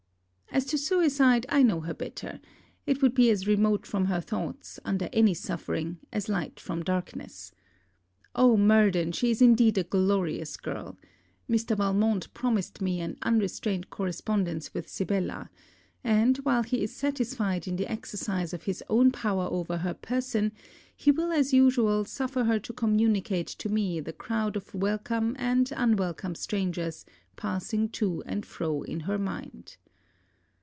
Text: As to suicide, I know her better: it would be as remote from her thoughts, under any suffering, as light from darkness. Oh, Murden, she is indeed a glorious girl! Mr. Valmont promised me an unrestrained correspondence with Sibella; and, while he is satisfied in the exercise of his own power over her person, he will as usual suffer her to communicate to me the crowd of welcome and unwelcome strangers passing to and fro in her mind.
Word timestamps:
As 0.53 0.65
to 0.65 0.77
suicide, 0.77 1.45
I 1.47 1.63
know 1.63 1.79
her 1.79 1.93
better: 1.93 2.41
it 2.85 3.01
would 3.01 3.15
be 3.15 3.29
as 3.29 3.47
remote 3.47 3.85
from 3.85 4.07
her 4.07 4.19
thoughts, 4.19 4.81
under 4.83 5.07
any 5.13 5.33
suffering, 5.33 5.99
as 6.11 6.27
light 6.27 6.59
from 6.59 6.83
darkness. 6.83 7.53
Oh, 8.35 8.57
Murden, 8.57 9.13
she 9.13 9.31
is 9.31 9.41
indeed 9.41 9.77
a 9.77 9.85
glorious 9.85 10.57
girl! 10.57 10.97
Mr. 11.49 11.77
Valmont 11.77 12.33
promised 12.33 12.81
me 12.81 12.99
an 12.99 13.17
unrestrained 13.21 13.89
correspondence 13.89 14.73
with 14.73 14.89
Sibella; 14.89 15.49
and, 16.03 16.35
while 16.39 16.63
he 16.63 16.83
is 16.83 16.93
satisfied 16.93 17.65
in 17.65 17.77
the 17.77 17.89
exercise 17.89 18.53
of 18.53 18.63
his 18.63 18.83
own 18.89 19.09
power 19.09 19.47
over 19.49 19.77
her 19.77 19.93
person, 19.93 20.51
he 20.93 21.11
will 21.11 21.31
as 21.31 21.53
usual 21.53 22.03
suffer 22.03 22.43
her 22.43 22.59
to 22.59 22.73
communicate 22.73 23.47
to 23.47 23.69
me 23.69 24.01
the 24.01 24.11
crowd 24.11 24.57
of 24.57 24.73
welcome 24.75 25.33
and 25.39 25.71
unwelcome 25.77 26.35
strangers 26.35 27.05
passing 27.37 27.87
to 27.87 28.21
and 28.25 28.45
fro 28.45 28.81
in 28.81 28.99
her 29.01 29.17
mind. 29.17 29.77